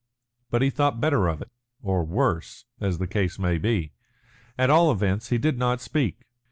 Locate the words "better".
0.99-1.27